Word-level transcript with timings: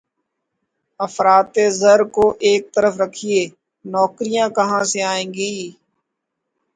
افراط 0.99 1.53
زر 1.79 1.99
کو 2.15 2.25
ایک 2.47 2.63
طرف 2.75 2.93
رکھیے، 3.01 3.41
نوکریاں 3.85 4.47
کہاں 4.57 4.83
سے 4.91 4.99
آئیں 5.13 5.29
گی؟ 5.33 5.55